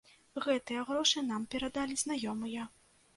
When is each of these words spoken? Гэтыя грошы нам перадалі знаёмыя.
Гэтыя 0.45 0.85
грошы 0.87 1.23
нам 1.27 1.45
перадалі 1.51 1.99
знаёмыя. 2.05 2.65